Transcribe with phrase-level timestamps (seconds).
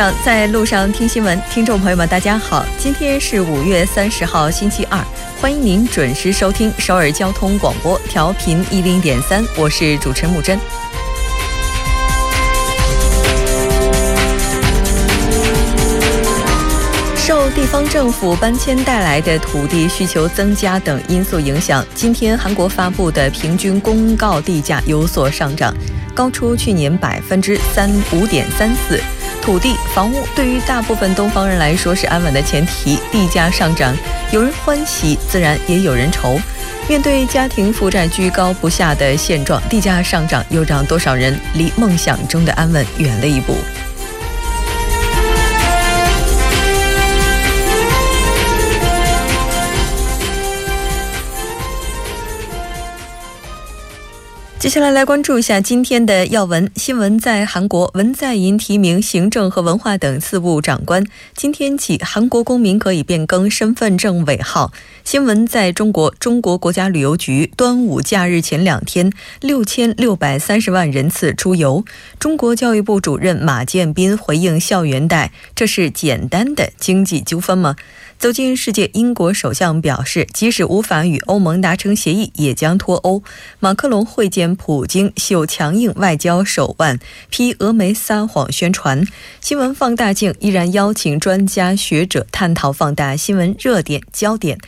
[0.00, 1.38] 上，在路上听新闻。
[1.50, 4.98] 听众朋友们，大家好，今天是五月三十号，星期二，
[5.38, 10.58] 欢迎您准时收听首尔交通广播，调频一零点三，我是主持人木真。
[17.18, 25.74] 受地方政府搬迁带来的土地需求增加等因素影响，今天韩国发布的平均公告地价有所上涨，
[26.14, 28.98] 高出去年百分之三五点三四。
[29.42, 33.96] 土地、房屋对于大部分东方人来说是安稳的前提，地价上涨，
[34.32, 36.38] 有人欢喜，自然也有人愁。
[36.88, 43.56] 面对家庭负债居高不下的现状，地价上涨又让多少人离梦想中的安稳远了一步？
[54.60, 57.18] 接下来来关注一下今天的要闻新闻。
[57.18, 61.02] 在韩国，文在寅提名行政和文化等四部长官。
[61.34, 64.70] 今天起，韩国公民可以变更身份证尾号。
[65.02, 71.82] 新闻在中国，中国国家旅游局端午假日前两天，六千六百三十万人次出游。
[72.18, 77.76] 中国教育部主任马建斌回应校园贷：“这是简单的经济纠纷吗？”
[78.20, 83.22] 走进世界，英国首相表示，即使无法与欧盟达成协议，也将脱欧。
[83.60, 86.98] 马克龙会见普京，秀强硬外交手腕，
[87.30, 89.06] 批俄媒撒谎宣传。
[89.40, 94.58] 新闻放大镜依然邀请专家学者探讨放大新闻热点焦点。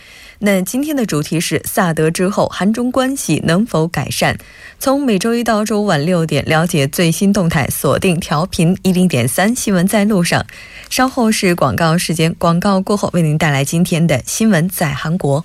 [0.45, 4.37] 那今天的主题是萨德之后，韩中关系能否改善？
[4.81, 10.45] 从每周一到周五晚六点，了解最新动态，锁定调频一零点三新闻在路上。
[10.91, 15.45] 稍后是广告时间，广告过后为您带来今天的新闻在韩国。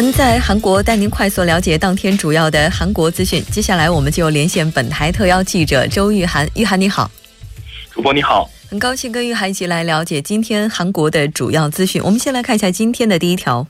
[0.00, 3.44] 新闻在韩国，带您快速了解当天主要的韩国资讯。
[3.50, 6.48] 接下来，我们就连线本台特邀记者周玉涵。
[6.54, 7.10] 玉涵，你好。
[7.90, 12.00] 主播你好，很高兴跟玉涵一起来了解今天韩国的主要资讯。
[12.02, 13.66] 我们先来看一下今天的第一条。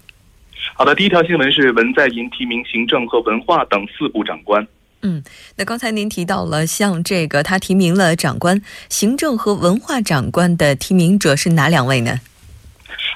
[0.76, 4.64] 好的，第一条新闻是文在寅提名行政和文化等四部长官。
[5.02, 5.20] 嗯，
[5.56, 12.20] 那刚才您提到了，像这个他提名了长官，行政和文化长官的提名者是哪两位呢？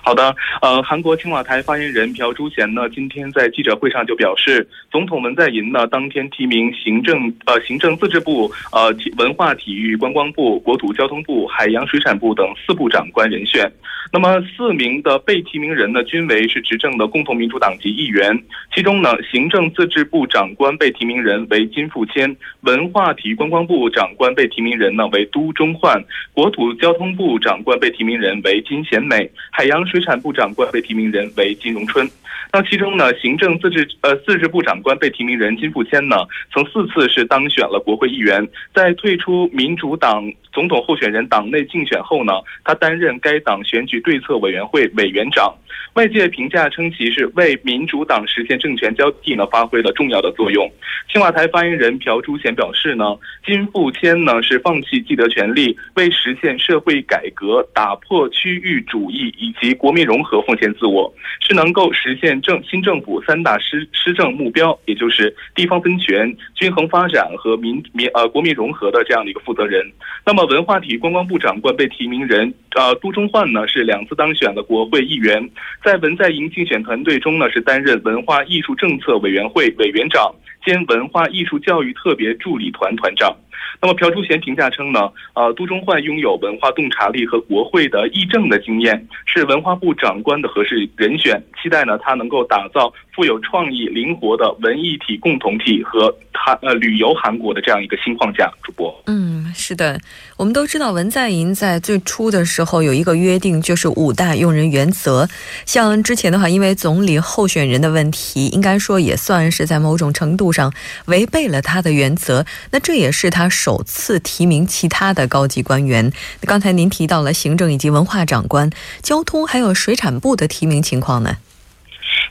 [0.05, 13.73] 好的，呃，韩国青瓦台发言人朴珠贤呢，今天在记者会上就表示，总统文在寅呢，当天提名行政、呃，行政自治部、呃，文化体育观光部、国土交通部、海洋水产部等四部长官人选。
[14.13, 18.39] 那么四名的被提名人呢，均为是执政的共同民主党籍议员。
[18.75, 26.05] 其中呢，行政自治部长官被提名人为金富谦，文化体育观光部长官被提名人呢为都中焕，
[26.35, 29.83] 国土交通部长官被提名人为金贤美，海洋。
[29.94, 32.05] 水产部长官被提名人为金荣春，
[32.53, 36.16] 那其中呢，行政自治呃自治部长官被提名人金富谦呢，
[36.53, 38.44] 曾四次是当选了国会议员，
[38.75, 40.32] 在退出民主党。
[40.53, 42.32] 总统候选人党内竞选后呢，
[42.62, 45.53] 他担任该党选举对策委员会委员长。
[45.94, 50.71] 外界评价称其是为民主党实现政权交替呢发挥了重要的作用。
[51.12, 53.05] 青瓦台发言人朴珠贤表示呢，
[53.44, 61.13] 金富谦呢是放弃既得权利，为实现社会改革、打破区域主义以及国民融合奉献自我，
[61.47, 69.85] 是能够实现政新政府三大施施政目标，也就是地方分权、均衡发展和民民呃国民融合的这样的一个负责人。
[70.25, 70.43] 那么。
[70.55, 75.51] 文化体育观光部长官被提名人，呃，都中焕呢是两次当选的国会议员，
[75.83, 80.33] 在文在寅竞选团队中呢是担任文化艺术政策委员会委员长
[80.64, 83.34] 兼文化艺术教育特别助理团团长。
[83.82, 98.50] 那么朴柱贤评价称呢，呃，都中焕拥有文化洞察力和国会的议政的经验，是文化部长官的合适人选，期待呢他能够打造富有创意、灵活的文艺体共同体和韩呃旅游韩国的这样一个新框架。
[98.62, 100.00] 主播，嗯，是的，
[100.38, 105.28] 我们都知道文在寅在最初的时候有一个约定，就是五大用人原则。
[105.66, 110.73] 像之前的话，因为总理候选人的问题，应该说也算是在某种程度上
[111.06, 112.47] 违背了他的原则。
[112.71, 116.12] 那这也是他首次提名其他的高级官员。
[116.43, 118.71] 刚才您提到了行政以及文化长官、
[119.03, 121.37] 交通还有水产部的提名情况呢？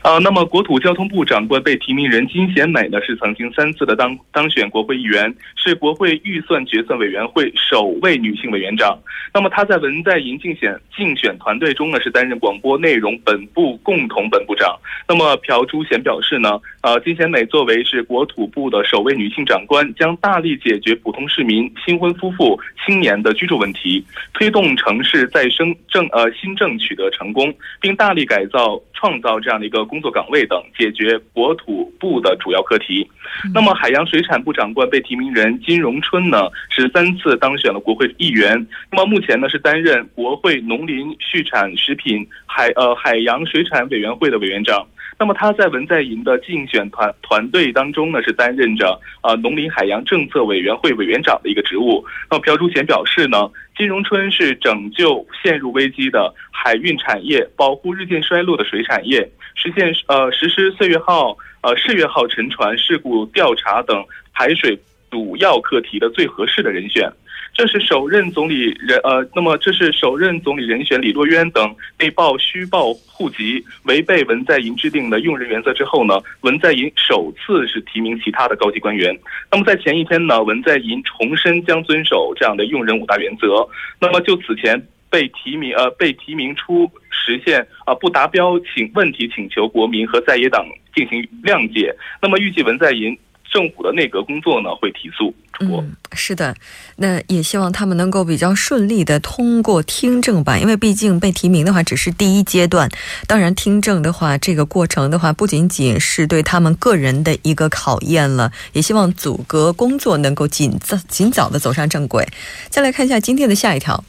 [0.04, 8.98] 呃，那么国土交通部长官被提名人金贤美呢，是曾经三次的当当选国会议员，是国会预算决策委员会首位女性委员长。
[9.32, 14.78] 那么她在文在寅竞选竞选团队中呢，是担任广播内容本部共同本部长。
[15.08, 24.04] 那么朴珠贤表示呢，呃，金贤美作为是国土部的首位女性长官，将大力解决普通市民、新婚夫妇、青年的居住问题，
[24.34, 29.84] 推动城市再生政呃新政取得成功，并大力改造创造这样的一个。
[29.84, 33.06] 工作岗位等解决国土部的主要课题。
[33.52, 38.66] 那么，海洋水产部长官被提名人金荣春呢，是三次当选了国会议员。
[38.90, 44.84] 那么目前呢，是担任国会农林畜产食品海呃海洋水产委员会的委员长。
[45.18, 52.04] 那么他在文在寅的竞选团团队当中呢，是担任着呃农林海洋政策委员会委员长的一个职务。
[52.30, 59.28] 那么朴珠贤表示呢，金荣春是拯救陷入危机的海运产业，保护日渐衰落的水产业。
[59.54, 64.76] 实现呃实施岁月号、呃世月号沉船事故调查等海水
[65.10, 67.08] 主要课题的最合适的人选。
[67.54, 79.16] 这是首任总理人呃，那么这是首任总理人选李洛渊等被曝虚报户籍、违背文在寅制定的用人原则之后呢，文在寅首次是提名其他的高级官员。
[79.50, 83.66] 那么在前一天呢，文在寅重申将遵守这样的用人五大原则。
[84.00, 84.86] 那么就此前。
[85.10, 93.16] 被提名呃被提名出实现啊不达标请问题请求国民和在野党进行谅解，那么预计文在寅
[93.54, 95.32] 政府的内阁工作呢会提速。
[95.60, 96.52] 嗯，是的，
[96.96, 102.90] 那也希望他们能够比较顺利的通过听证吧，因为毕竟被提名的话只是第一阶段，
[103.28, 112.26] 当然听证的话这个过程的话不仅仅是对他们个人的一个考验了，也希望组阁工作能够尽早尽早的走上正轨。
[112.68, 114.04] 再来看一下今天的下一条。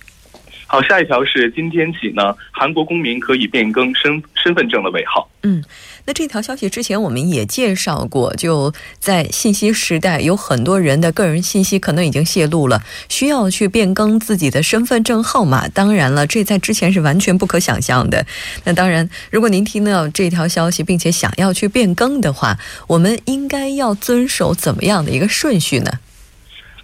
[0.67, 5.29] 好，下一条是今天起呢，韩国公民可以变更身身份证的尾号。
[5.43, 5.63] 嗯，
[6.05, 15.67] 那这条消息之前我们也介绍过，就在信息时代，有很多人的个人信息可能已经泄露了，需要去变更自己的身份证号码。
[15.67, 18.25] 当然了，这在之前是完全不可想象的。
[18.63, 22.57] 那当然，如果您听到这条消息，并且想要去变更的话，
[22.87, 25.91] 我们应该要遵守怎么样的一个顺序呢？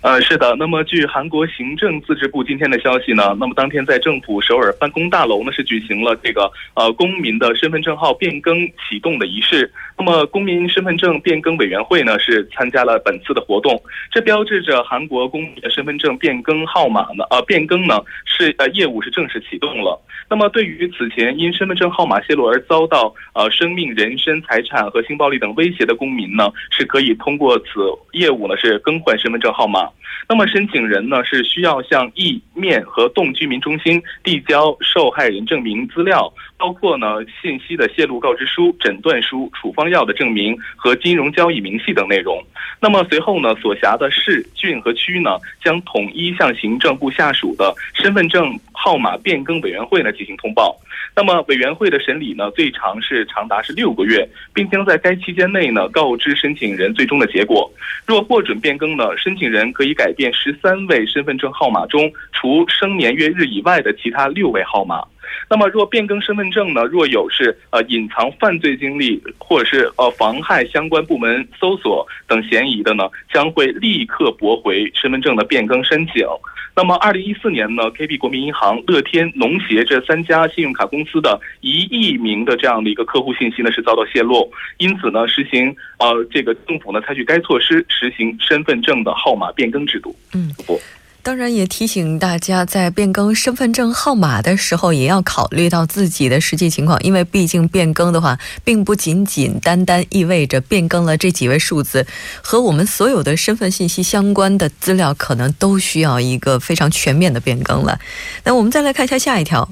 [0.01, 0.56] 呃，是的。
[0.57, 9.71] 那么，据韩国行政自治部今天的消息呢，那么当天在政府首尔办公大楼呢是举行了这个呃公民的身份证号变更启动的仪式。
[9.95, 13.80] 那么，公民身份证变更委员会呢是参加了本次的活动，
[14.12, 20.01] 这标志着韩国公民的身份证变更号码呢呃变更呢是呃业务是正式启动了。
[20.27, 27.65] 那么，对于此前因身份证号码泄露而遭到呃生命、人身、财产和性暴力等威胁的公民呢，是可以通过此
[28.13, 29.90] 业务呢是更换身份证号码。
[30.29, 42.41] 那么申请人呢是需要向意面和动居民中心递交受害人证明资料，包括呢信息的泄露告知书、诊断书、处方药的证明和金融交易明细等内容。
[42.79, 50.75] 那么随后呢，所辖的市、郡和区呢将统一向行政部下属的身份证号码变更委员会呢进行通报。
[51.16, 57.72] 那么委员会的审理呢最长是长达是六个月，并将在该期间内呢告知申请人最终的结果。
[58.08, 65.03] 若获准变更呢，申请人可以改变十三位身份证号码中除生年月日以外的其他六位号码。
[65.50, 73.03] 那么若变更身份证呢，若有是呃隐藏犯罪经历或者是呃妨害相关部门搜索等嫌疑的呢，
[73.34, 76.25] 将会立刻驳回身份证的变更申请。
[76.74, 90.16] 那么，二零一四年呢，KB 国民银行、乐天、农协这三家信用卡公司的一亿名的这样的一个客户信息呢是遭到泄露，因此呢，实行呃这个政府呢采取该措施，实行身份证的号码变更制度。
[90.34, 90.80] 嗯，不。
[91.24, 102.08] 当然，也提醒大家，在变更身份证号码的时候，也要考虑到自己的实际情况，因为毕竟变更的话，并不仅仅单单意味着变更了这几位数字，
[102.42, 108.00] 和我们所有的身份信息相关的资料，可能都需要一个非常全面的变更了。
[108.44, 109.72] 那我们再来看一下下一条。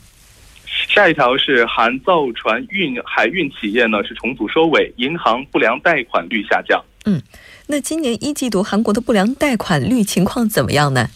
[0.87, 6.79] 下一条是韩造船运海运企业呢是重组收尾，银行不良贷款率下降。
[7.05, 7.19] 嗯，
[7.65, 11.09] 那今年一季度韩国的不良贷款率情况怎么样呢？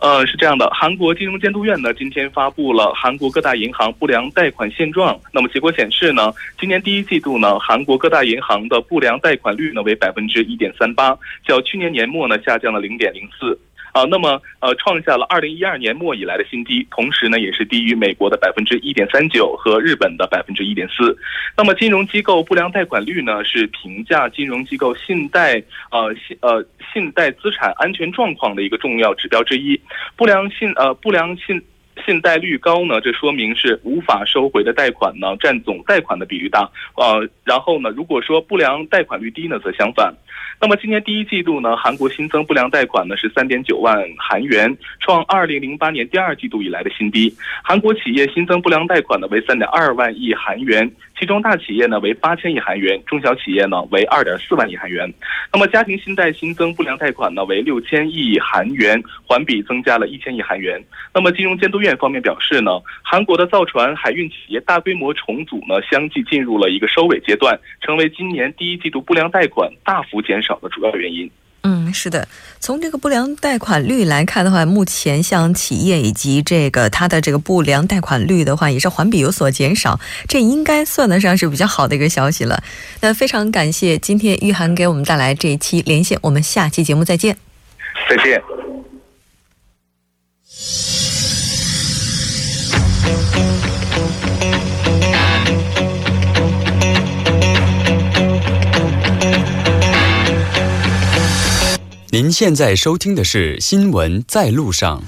[0.00, 5.18] 呃，是这样的，韩国金融监督院呢今天发布了韩国各大银行不良贷款现状。
[5.32, 13.58] 那么结果显示呢，今年第一季度呢，韩国各大银行的不良贷款率呢为百分之一点三八，较去年年末呢下降了零点零四。
[13.98, 21.16] 啊，那么呃，创下了二零一二年末以来的新低，同时呢，也是低于美国的百分之一点三九和日本的百分之一点四。
[21.56, 29.80] 那么，金融机构不良贷款率呢，是评价金融机构信贷呃信呃信贷资产安全状况的一个重要指标之一。
[30.14, 31.60] 不良信呃不良信
[32.08, 36.66] 信贷率高呢，这说明是无法收回的贷款呢占总贷款的比率大。
[36.96, 40.14] 呃，然后呢，如果说不良贷款率低呢，则相反。
[40.58, 47.30] 那么今年第一季度呢，韩国新增不良贷款呢是三点九万韩元，创二零零八年第二季度以来的新低。
[47.62, 55.10] 韩国企业新增不良贷款呢为三点二万亿韩元，其中大企业呢为八千亿韩元，中小企业呢为二点四万亿韩元。
[55.52, 60.78] 那么家庭信贷新增不良贷款呢为六千亿韩元，环比增加了一千亿韩元。
[61.14, 62.70] 那么金融监督院方面表示呢，
[63.02, 70.58] 韩国的造船海运企业大规模重组呢相继进入了一个收尾阶段，成为今年第一季度不良贷款大幅减少。
[70.60, 71.30] 的主要原因，
[71.70, 72.26] 嗯，是的，
[72.60, 82.62] 从这个不良贷款率来看的话，目前像企业以及这个它的这个不良贷款率的话，也是环比有所减少，这应该算得上是比较好的一个消息了。
[83.00, 87.36] 那非常感谢今天玉涵给我们带来这一期连线，我们下期节目再见，
[88.08, 88.57] 再见。
[102.40, 105.02] 现在收听的是《新闻在路上》。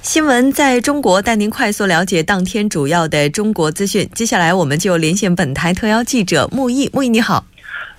[0.00, 4.08] 新闻在中国带您快速了解当天主要的中国资讯。
[4.14, 6.88] 接下来，我们就连线本台特邀记者木易。
[6.94, 7.44] 木易，你好。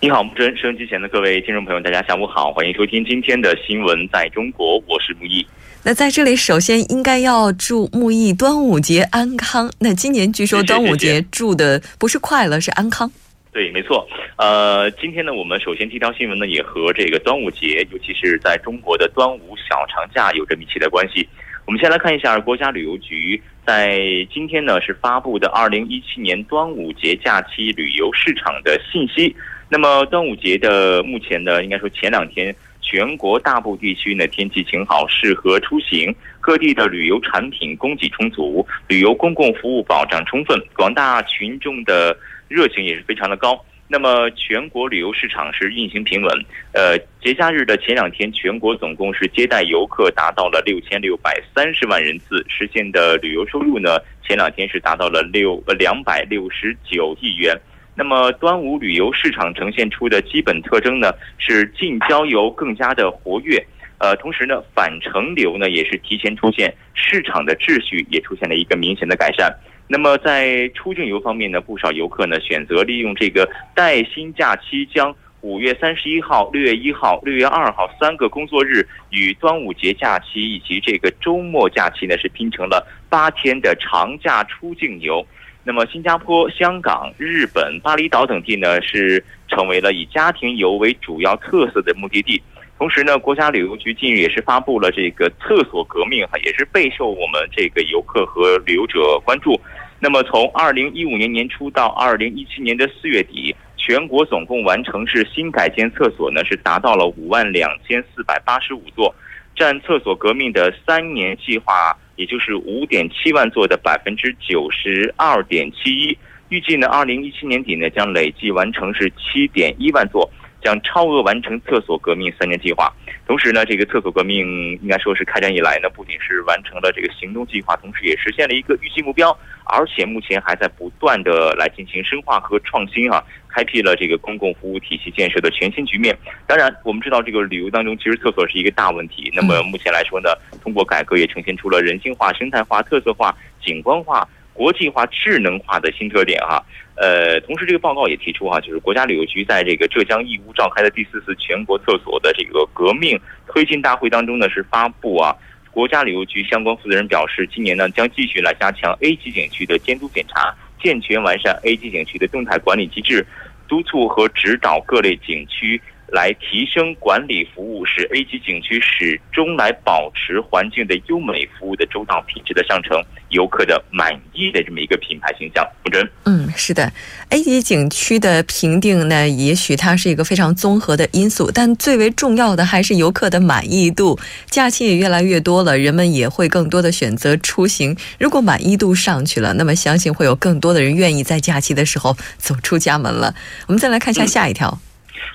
[0.01, 0.57] 你好，木真。
[0.57, 5.45] 收音机前的各位听众朋友，大家下午好，欢迎收听今天的《新闻在中国》，我是木易。
[5.81, 9.71] 那在这里，首先应该要祝木易端午节安康。
[9.79, 13.09] 那今年据说端午节祝的不是快乐，是安康。
[13.53, 14.05] 对，没错。
[14.35, 21.27] 呃，今天呢，我们首先第一条新闻呢，也和这个端午节，尤其是在中国的端午小长假有着密切的关系。
[21.65, 23.99] 我们先来看一下国家旅游局在
[24.33, 29.33] 今天呢是发布的二零一七年端午节假期旅游市场的信息。
[29.69, 32.53] 那么端午节的目前呢，应该说前两天。
[32.81, 42.17] 全国大部地区呢天气晴好，适合出行，各地的旅游产品供给充足，旅游公共服务保障充分，广大群众的
[42.47, 43.63] 热情也是非常的高。
[43.91, 46.45] 那么全国旅游市场是运行平稳。
[46.73, 57.59] 呃，节假日的前两天，全国总共是接待游客达到了六千六百三十万人次，实现的旅游收入呢，前两天是达到了六呃两百六十九亿元。
[57.99, 63.61] 那么，端午旅游市场呈现出的基本特征呢，是近郊游更加的活跃，
[63.97, 69.53] 呃，同时呢，返程流呢也是提前出现，市场的秩序也出现了一个明显的改善。
[69.85, 85.21] 那么，在出境游方面呢，不少游客呢选择利用这个带薪假期，将五月三十一号、六月一号、六月二号三个工作日与端午节假期以及这个周末假期呢，是拼成了八天的长假出境游。
[85.63, 92.41] 那么，新加坡、香港、日本、巴厘岛等地呢，是成为了以家庭游为主要特色的目的地。
[92.77, 99.59] 同时呢，国家旅游局近日也是发布了这个厕所革命，哈，也是备受我们这个游客和旅游者关注。
[99.99, 109.13] 那么，从二零一五年年初到二零一七年的四月底，全国总共完成是新改建厕所呢，是达到了五万两千四百八十五座，
[109.59, 111.95] 占厕所革命的三年计划。
[112.15, 116.17] 也就是五点七万座的百分之九十二点七一，
[116.49, 120.29] 预计呢，二零一七年底呢将累计完成是七点一万座，
[120.61, 122.93] 将超额完成厕所革命三年计划。
[123.29, 129.29] 同时呢，这个厕所革命应该说是开展以来呢，不仅是完成了这个行动计划，同时也实现了一个预期目标，
[129.65, 133.23] 而且目前还在不断的来进行深化和创新啊。
[133.47, 136.17] 开辟了这个公共服务体系建设的全新局面。
[136.47, 139.31] 当然，我们知道这个旅游当中，其实厕所是一个大问题。
[139.35, 140.29] 那么目前来说呢，
[140.63, 144.27] 通过改革也呈现出了人性化、生态化、特色化、景观化、
[144.59, 146.61] 国际化、智能化的新特点哈。
[146.95, 155.33] 呃，同时这个报告也提出哈，就是国家旅游局在这个浙江义乌召开的第四次全国厕所的这个革命推进大会当中呢，是发布啊，
[155.71, 160.53] 国家旅游局相关负责人表示，今年呢将继续来加强 A 级景区的监督检查。
[160.83, 163.25] 健全完善 A 级景区的动态管理机制，
[163.65, 175.67] 督促和指导各类景区来提升管理服务，使 A 级景区始终来保持环境的优美服务的周到品质的上乘，游客的满意的这么一个品牌形象。
[175.83, 176.91] 不真，嗯，是的
[177.29, 184.19] ，A 级景区的评定呢，也许它是一个非常综合的因素，但最为重要的还是游客的满意度。
[184.49, 187.95] 假期也越来越多了，人们也会更多的选择出行。
[188.19, 193.33] 如果满意度上去了，那么相信会有更多的人愿意在假期的时候走出家门了。
[193.67, 194.79] 我们再来看一下下一条。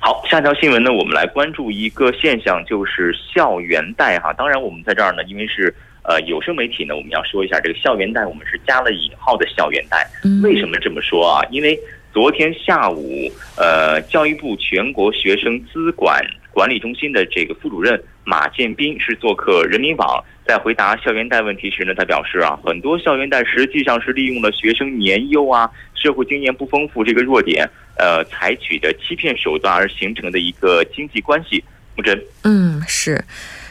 [0.00, 4.33] 好，下条新闻呢，我们来关注一个现象，就是校园贷哈。
[4.33, 10.07] 当然，我们在这儿呢，因为是呃有声媒体呢，我们要说一下这个校园贷，我们是加了引号的校园贷。
[10.43, 11.43] 为什么这么说啊？
[11.50, 11.79] 因为
[12.12, 25.69] 昨天下午，呃，教育部全国学生资管管理中心的这个副主任马建斌是做客人民网，在回答校园贷问题时呢，他表示啊，很多校园贷实际上是利用了学生年幼啊、
[26.04, 27.66] 社会经验不丰富这个弱点。
[27.96, 31.64] 呃，采取的欺骗手段而形成的一个经济关系，
[31.96, 32.23] 木真。
[32.42, 33.25] 嗯，是。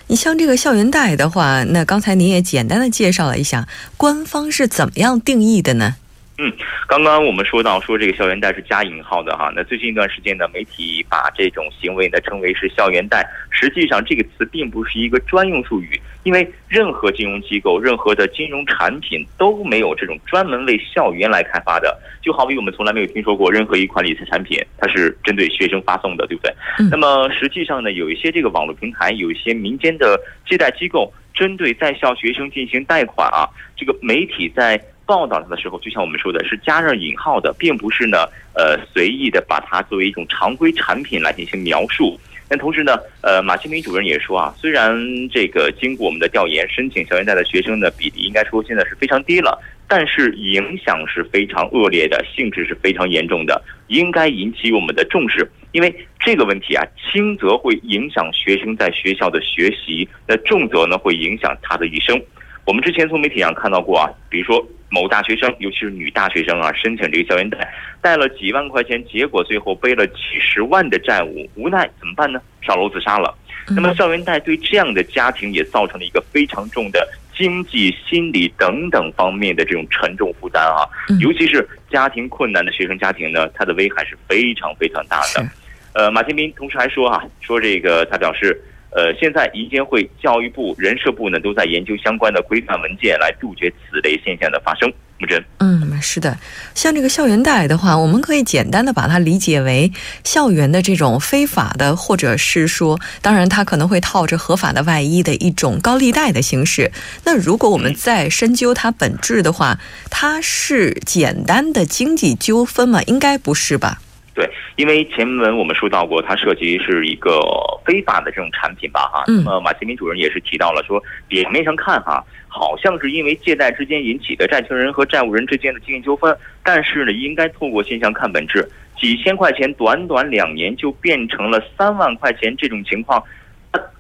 [0.07, 5.95] 你像这个校园贷的话，那刚才您也简单的介绍了一下，官方是怎么样定义的呢？
[6.39, 6.51] 嗯，
[6.87, 15.89] 刚刚我们说到说这个校园贷是加引号的哈，那最近一段时间呢，媒体把这种行为呢称为是校园贷，实际上这个词并不是一个专用术语，
[16.23, 26.51] 因为任何金融机构、任何的金融产品都没有这种专门为校园来开发的，就好比我们从来没有听说过任何一款理财产品它是针对学生发送的，对不对？
[26.89, 33.45] 那么实际上呢，有一些这个网络平台，有一些民间的借贷机构，针对在校学生进行贷款啊，
[33.77, 34.83] 这个媒体在。
[35.05, 42.19] 报道它的时候，就像我们说的，是加热引号的，并不是呢，呃，随意的把它作为一种常规产品来进行描述。
[42.50, 44.95] 但同时呢，呃，马新民主任也说啊，虽然
[45.29, 55.50] 这个经过我们的调研，申请校园贷的学生的比例应该说现在是非常低了，但是影响是非常恶劣的，性质是非常严重的，应该引起我们的重视。
[55.72, 62.22] 因为这个问题啊，轻则会影响学生在学校的学习，那重则呢会影响他的一生。
[62.65, 72.39] 我们之前从媒体上看到过啊，比如说某大学生，尤其是女大学生啊，申请这个校园贷，贷了几万块钱，结果最后背了几十万的债务，无奈怎么办呢？
[72.62, 73.36] 上楼自杀了。
[73.70, 77.05] 那么校园贷对这样的家庭也造成了一个非常重的
[77.36, 80.88] 经济、心理等等方面的这种沉重负担啊，
[81.20, 85.46] 尤其是家庭困难的学生家庭呢，它的危害是非常非常大的。
[85.93, 88.58] 呃，马建斌同时还说啊，说这个他表示。
[88.95, 94.91] 呃，现在银监会、教育部、人社部呢，都在研究相关的规范文件，来杜绝此类现象的发生。
[95.19, 96.38] 木真，嗯，是的，
[96.73, 99.91] 像这个校园贷的话，我们可以简单的把它理解为
[100.23, 106.91] 校园的这种非法的，或者是说，当然它可能会套着合法的外衣的一种高利贷的形式。
[107.23, 109.79] 那如果我们再深究它本质的话，
[110.10, 113.01] 它是简单的经济纠纷吗？
[113.03, 114.01] 应该不是吧？
[114.34, 117.39] 对，因为前文我们说到过，它涉及是一个
[117.86, 119.24] 非法的这种产品吧，哈。
[119.28, 128.67] 那么马新民主任也是提到了说，表面上看哈，好像是因为借贷之间引起的债权人和债务人之间的经济纠纷，但是呢，应该透过现象看本质。
[129.00, 133.22] 几千块钱短短两年就变成了三万块钱这种情况，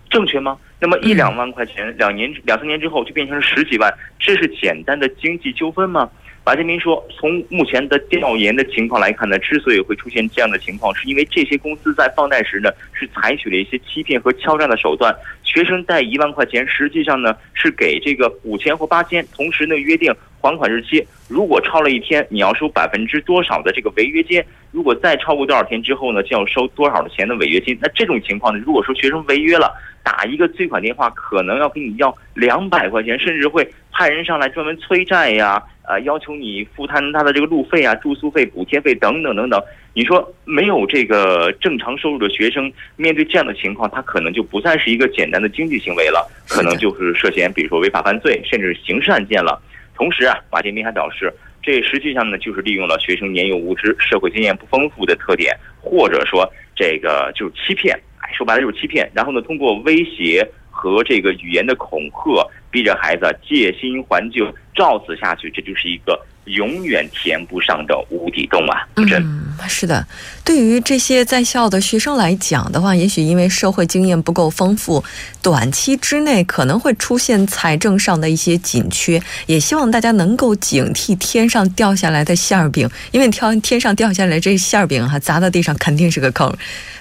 [0.09, 0.57] 正确吗？
[0.79, 6.09] 那么一两万块钱两年两三年之后就变成了十几万，这是简单的经济纠纷吗？
[6.43, 15.15] 白建明说：“从目前的调研的情况来看呢，之所以会出现这样的情况，是因为这些公司在放贷时呢，是采取了一些欺骗和敲诈的手段。
[15.53, 20.11] 学生贷一万块钱，实际上呢是给这个五千或八千，同时呢约定
[20.41, 27.77] 还款日期，如果超了一天，你要收百分之多少的这个违约金；如果再超过多少天之后呢，就要收多少的钱的违约金。
[27.79, 29.71] 那这种情况呢，如果说学生违约了，
[30.03, 39.61] 打一个催款电话，可能要跟你要两百块钱，甚至会派人上来专门催债呀。”啊，要求你负担他的这个路费啊、住宿费、补贴费等等等等。
[39.95, 49.61] 你说没有这个正常收入的学生，面对这样的情况，他可能就不再是一个简单的经济行为了，可能就是涉嫌，比如说违法犯罪，甚至刑事案件了。
[49.95, 59.07] 同时啊，马建斌还表示，这实际上呢，就是利用了学生年幼无知、社会经验不丰富的特点，或者说这个就是欺骗，哎，说白了就是欺骗。
[59.13, 62.49] 然后呢，通过威胁和这个语言的恐吓。
[62.73, 68.81] 逼着孩子借新还旧，照此下去，这就是一个永远填不上的无底洞啊！
[68.95, 70.03] 嗯，是的。
[70.43, 75.03] 对于这些在校的学生来讲的话，也许因为社会经验不够丰富，
[75.43, 79.21] 短期之内可能会出现财政上的一些紧缺。
[79.45, 86.51] 也希望大家能够警惕天上掉下来的馅儿饼，因为挑天上掉下来这馅儿饼哈，砸到地上肯定是个坑。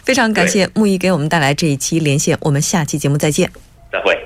[0.05, 3.51] 非常感谢木易给我们带来这一期连线，我们下期节目再见。
[3.91, 4.22] 再会。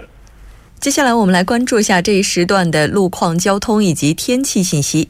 [0.79, 5.09] 接下来，我们来关注一下这一时段的路况、交通以及天气信息。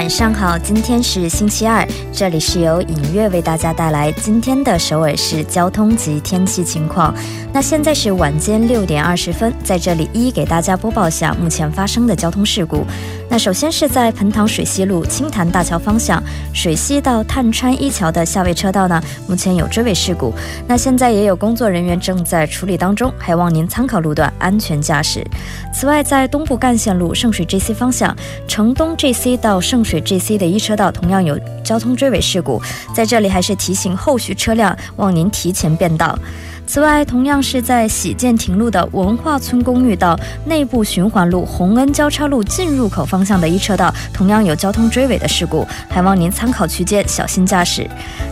[0.00, 7.14] 晚上好，今天是星期二，这里是由影月为大家带来今天的首尔市交通及天气情况。
[7.52, 12.86] 那现在是晚间六点二十分，在这里一一给大家播报下目前发生的交通事故。
[13.30, 16.20] 那首先是在盆塘水西路青潭大桥方向
[16.52, 20.34] 水西到探川一桥的下位车道呢，目前有追尾事故。
[20.66, 25.24] 那现在也有工作人员正在处理当中，还望您参考路段安全驾驶。
[25.72, 28.14] 此外，在东部干线路圣水 JC 方向
[28.48, 32.60] 城东 JC 到圣水 JC 的一车道同样有交通追尾事故，
[32.92, 36.18] 在这里还是提醒后续车辆望您提前变道。
[36.66, 47.88] 此外，同样是在喜建亭路的文化村公寓到内部循环路洪恩交叉路进入口方向的一车道，同样有交通追尾的事故，还望您参考区间小心驾驶。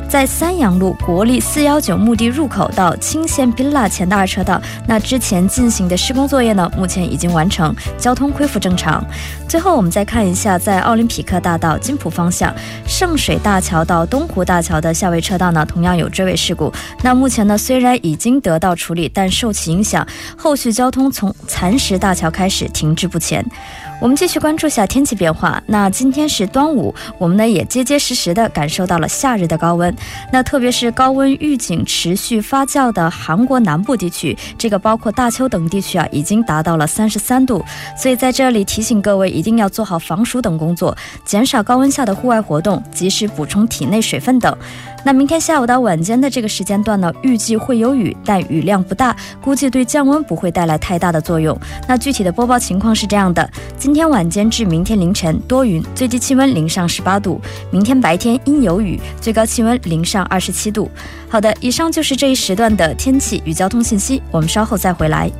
[0.09, 9.05] 在三阳路国立四幺九墓地入口到清县槟榔前的二车道，那之前进行的施工作业呢，目前已经完成，交通恢复正常。
[9.47, 12.55] 最后，我们再看一下，在奥林匹克大道金浦方向
[12.87, 16.73] 圣水大桥到东湖大桥的下位车道呢，同样有追尾事故。
[17.03, 23.43] 那目前呢，虽然已经得到处理，但受其影响，后续交通从蚕石大桥开始停滞不前。
[24.01, 25.61] 我们继续关注下天气变化。
[25.67, 29.93] 那今天是端午，我们呢也结结实实的感受到了夏日的高温。
[30.33, 37.65] 那特别是高温预警持续发酵的韩国南部地区，这个包括大邱等地区啊，已经达到了三十三度。
[37.97, 44.57] 所以在这里提醒各位，一定要做好防暑等工作，减少高温下的户外活动，及时补充体内水分等。
[45.05, 51.59] 那明天下午到晚间的这个时间段呢，预计会有雨，但雨量不大，估计对降温不会带来太大的作用。
[51.87, 60.91] 那具体的播报情况是这样的：今天晚间至明天凌晨多云，最低气温零上十八度；明天白天阴有雨，最高气温零上二十七度。
[61.29, 65.31] 好的，以上就是这一时段的天气与交通信息，我们稍后再回来。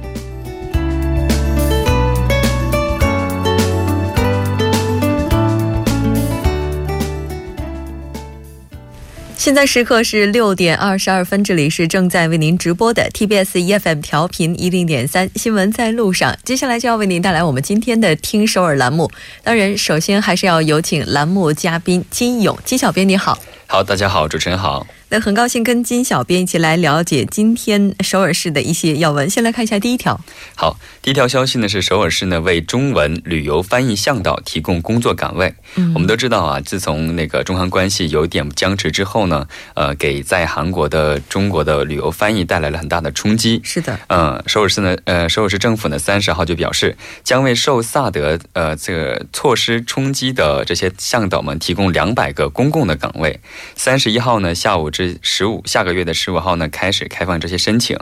[9.49, 16.37] 现在时刻是六点二十二分，这里是正在为您直播的 TBS EFM 调频一零点三新闻在路上。
[16.45, 19.11] 接下来就要为您带来我们今天的听首尔栏目。
[19.43, 23.39] 当然，首先还是要有请栏目嘉宾金勇金小编，你好。
[23.67, 24.87] 好，大家好，主持人好。
[25.11, 29.29] 那很高兴跟金小编一起来了解今天首尔市的一些要闻。
[29.31, 30.21] 先来看一下第一条。
[30.55, 35.55] 好，第一条消息呢是首尔市呢为中文旅游翻译向导提供工作岗位。
[35.77, 43.63] 嗯，我们都知道啊，自从那个中韩关系有点僵持之后呢，呃，给在韩国的中国的旅游翻译带来了很大的冲击。
[43.65, 46.95] 是的，嗯，首尔市呢，呃，首尔市政府呢三十号就表示，
[47.25, 53.41] 将为受萨德呃这个措施冲击的这些向导们提供两百个公共的岗位。
[53.75, 57.97] 三十一号呢下午是十五下个月的十五号呢开始开放这些申请。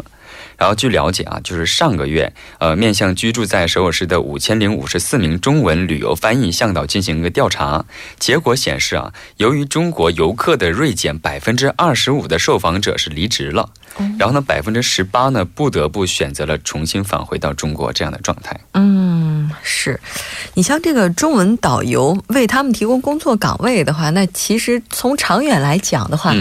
[0.56, 7.84] 然后据了解啊，就是上个月，呃，面向居住在首尔市的五千零五十四名中文旅游翻译向导进行一个调查，
[8.18, 13.70] 结果显示啊，由于中国游客的锐减，百分之二十五的受访者是离职了，
[14.18, 18.58] 然后呢，百分之十八呢不得不选择了重新返回到中国这样的状态。
[18.72, 20.00] 嗯，是，
[20.54, 26.34] 你像这个中文导游为他们提供工作岗位的话，那其实从长远来讲的话，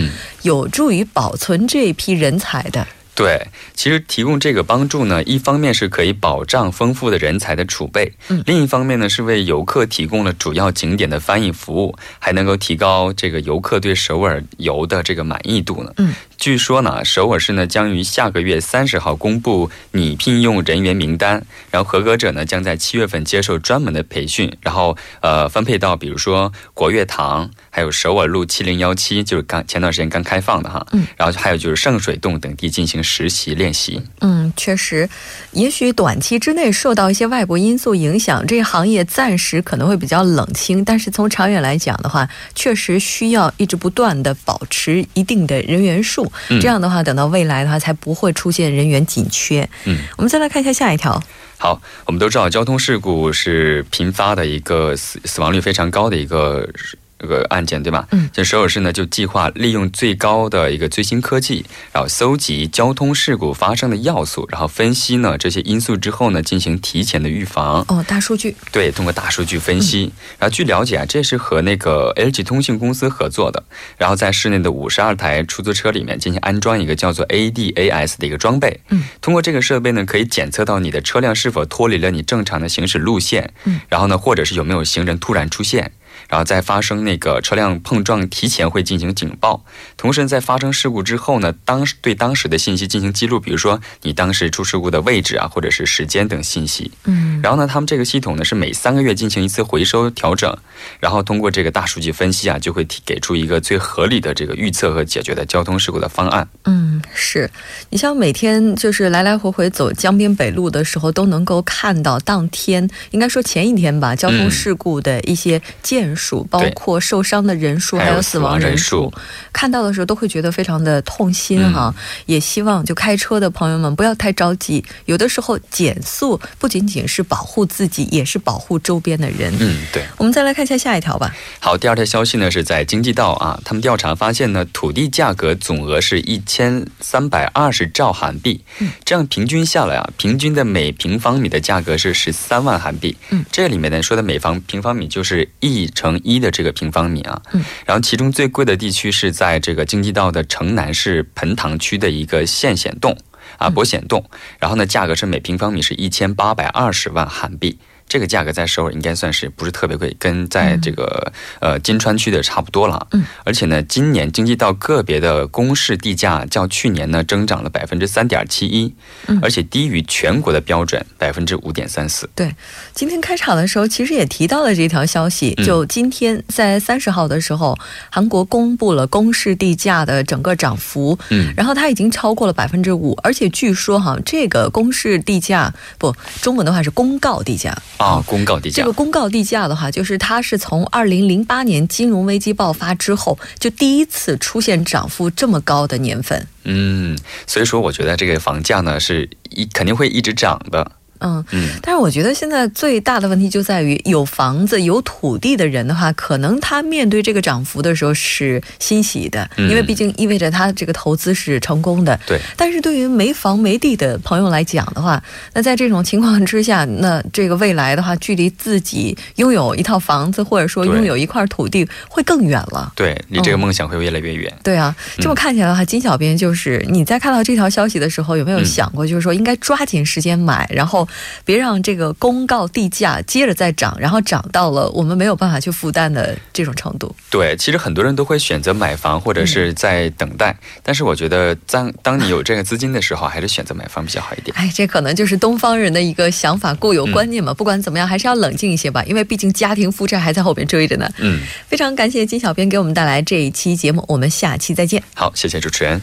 [0.44, 2.88] 有助于保存这一批人才的。
[3.16, 15.94] 对，其实提供这个帮助呢，一方面是可以保障丰富的人才的储备，嗯，另一方面呢是为游客提供了主要景点的翻译服务，还能够提高这个游客对首尔游的这个满意度呢。
[15.96, 27.50] 嗯，据说呢，首尔市呢将于下个月三十号公布拟聘用人员名单，然后合格者呢将在七月份接受专门的培训，然后呃分配到比如说国乐堂。
[27.70, 34.02] 还有首尔路七零幺七，就是刚前段时间刚开放的哈，嗯，然后还有就是圣水洞等地进行实习练习。
[34.22, 35.10] 嗯，确实，
[35.52, 46.25] 也许短期之内受到一些外部因素影响，这个行业暂时可能会比较冷清，但是从长远来讲的话，确实需要一直不断的保持一定的人员数，
[46.62, 49.68] 这样的话，等到未来的话才不会出现人员紧缺。
[49.86, 51.22] 嗯，我们再来看一下下一条。
[51.58, 56.70] 好，我们都知道交通事故是频发的一个死死亡率非常高的一个。
[57.18, 58.08] 这个案件对吧？
[58.12, 67.86] 嗯，这首尔市呢就计划利用最高的一个最新科技，然后搜集交通事故发生的要素，然后分析呢这些因素之后呢进行提前的预防。
[67.88, 68.56] 哦，大数据。
[68.72, 70.12] 对，通过大数据分析。
[70.38, 73.64] 然后据了解啊，这是和那个 LG 通信公司合作的，
[73.98, 78.82] 然后在市内的五十二台出租车里面进行安装一个叫做 ADAS 的一个装备。
[78.90, 83.54] 嗯，通过这个设备呢，可以检测到你的车辆是否脱离了你正常的行驶路线。
[83.64, 85.94] 嗯，然后呢，或者是有没有行人突然出现。
[86.36, 89.64] 然后在发生那个车辆碰撞提前会进行警报，
[89.96, 96.92] 同时在发生事故之后呢，当对当时的信息进行记录，比如说你当时出事故的位置啊，或者是时间等信息。
[97.06, 100.54] 嗯，然后呢，他们这个系统呢是每三个月进行一次回收调整，
[101.00, 106.46] 然后通过这个大数据分析啊，就会提给出一个最合理的这个预测和解决的交通事故的方案。
[106.66, 107.50] 嗯，是
[107.90, 119.12] 你像每天就是来来回回走江边北路的时候，都能够看到当天应该说前一天吧，交通事故的一些件数，包括受伤的人数，还有死亡人数，
[119.52, 121.94] 看到的时候都会觉得非常的痛心哈。
[122.26, 129.56] 也希望就开车的朋友们不要太着急，有的时候减速不仅仅是保护自己，也是保护周边的人。
[129.60, 130.04] 嗯，对。
[130.18, 131.34] 我们再来看一下下一条吧。
[131.60, 138.64] 好，第二条消息呢是在经济道啊，他们调查发现呢，土地价格总额是一千三百二十兆韩币，
[139.04, 143.18] 这样平均下来啊，平均的每平方米的价格是十三万韩币。
[143.30, 147.42] 嗯，这里面呢说的每方平方米就是一乘一的这个平方米啊。
[147.54, 153.18] 嗯，然后其中最贵的地区是在这个京畿道的城南市盆塘区的一个县显洞
[153.58, 157.80] 啊，博显洞，然后呢价格是每平方米是一千八百二十万韩币。
[158.16, 163.08] 这个价格在首尔应该算是不是特别贵，跟在这个呃金川区的差不多了。
[163.12, 168.96] 嗯，而且呢，今年经济到个别的公示地价较去年呢增长了百分之三点七一，
[169.28, 172.30] 嗯，而且低于全国的标准百分之五点三四。
[172.34, 172.56] 对，
[172.94, 177.78] 今天开场的时候其实也提到了这条消息，就今天在三十号的时候，
[178.10, 187.66] 韩国公布了公示地价的整个涨幅，嗯，然后它已经超过了百分之五，而且据说哈，这个公示地价不，中文的话是公告地价。
[187.98, 188.84] 啊，公告地价。
[188.84, 196.48] 这个公告地价的话，就是它是从二零零八年金融危机爆发之后，就第一次出现涨幅这么高的年份。
[196.64, 200.92] 嗯，所以说我觉得这个房价呢，是一肯定会一直涨的。
[201.20, 212.20] 嗯嗯，但是我觉得现在最大的问题就在于有房子有土地的人的话，可能他面对这个涨幅的时候是欣喜的，因为毕竟意味着他这个投资是成功的。
[212.28, 212.40] 对。
[212.58, 215.22] 但是对于没房没地的朋友来讲的话，
[215.54, 222.92] 那在这种情况之下，那这个未来的话，距离自己拥有一套房子或者说拥有一块土地会更远了。
[222.96, 224.54] 对，离这个梦想会越来越远。
[224.64, 231.05] 对啊，这么看起来的话，金小编就是你在看到这条消息的时候，有没有想过，就是说应该抓紧时间买，然后。
[231.44, 237.16] 别让这个公告地价接着再涨，然后涨到了我们没有办法去负担的这种程度。
[237.30, 244.56] 对，其实很多人都会选择买房或者是在等待，但是我觉得当当你有这个资金的时候，还是选择买房比较好一点。
[244.58, 247.54] 哎，这可能就是东方人的一个想法，固有观念嘛。
[247.54, 251.10] 不管怎么样，还是要冷静一些吧，因为毕竟家庭负债还在后边追着呢。
[251.18, 255.02] 嗯，非常感谢金小编给我们带来这一期节目，我们下期再见。
[255.14, 256.02] 好，谢谢主持人。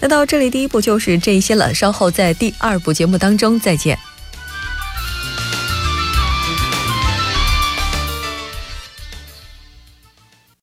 [0.00, 3.98] 那到这里，第一步就是这些了，稍后在第二部节目当中再见。